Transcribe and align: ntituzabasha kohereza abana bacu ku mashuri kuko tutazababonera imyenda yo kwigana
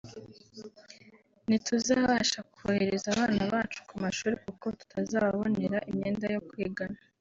ntituzabasha 1.47 2.39
kohereza 2.53 3.07
abana 3.13 3.43
bacu 3.53 3.79
ku 3.87 3.95
mashuri 4.03 4.35
kuko 4.45 4.65
tutazababonera 4.79 5.79
imyenda 5.89 6.25
yo 6.35 6.41
kwigana 6.47 6.97